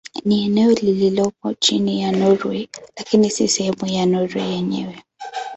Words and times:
Ni 0.25 0.45
eneo 0.45 0.71
lililopo 0.71 1.53
chini 1.53 2.01
ya 2.01 2.11
Norwei 2.11 2.69
lakini 2.97 3.29
si 3.29 3.47
sehemu 3.47 3.85
ya 3.85 4.05
Norwei 4.05 4.49
yenyewe. 4.51 5.03